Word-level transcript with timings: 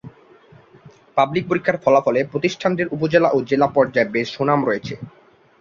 Public 1.17 1.43
পরীক্ষার 1.47 1.77
ফলাফলে 1.83 2.19
প্রতিষ্ঠানটির 2.31 2.91
উপজেলা 2.91 3.29
ও 3.31 3.47
জেলা 3.49 3.67
পর্যায় 3.75 4.07
বেশ 4.13 4.27
সুনাম 4.35 4.59
রয়েছে। 4.65 4.93